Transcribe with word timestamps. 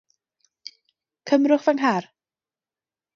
Cymerwch 1.31 1.65
fy 1.67 1.73
nghar. 1.75 2.09